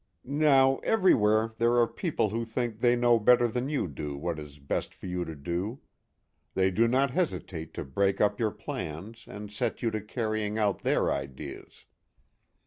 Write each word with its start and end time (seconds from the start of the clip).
Now, 0.25 0.77
everywhere 0.77 1.51
there 1.59 1.75
are 1.75 1.85
people 1.87 2.29
who 2.31 2.43
think 2.43 2.79
they 2.79 2.95
know 2.95 3.19
better 3.19 3.47
than 3.47 3.69
you 3.69 3.87
do 3.87 4.17
what 4.17 4.39
is 4.39 4.57
best 4.57 4.95
for 4.95 5.05
you 5.05 5.23
to 5.25 5.35
do. 5.35 5.79
They 6.55 6.71
do 6.71 6.87
not 6.87 7.11
hesitate 7.11 7.71
to 7.75 7.83
break 7.85 8.19
up 8.19 8.39
your 8.39 8.49
plans 8.49 9.25
and 9.27 9.51
set 9.51 9.83
you 9.83 9.91
to 9.91 10.01
carrying 10.01 10.57
out 10.57 10.79
their 10.79 11.11
ideas. 11.11 11.85